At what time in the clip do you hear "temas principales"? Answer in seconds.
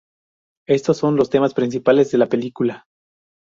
1.29-2.09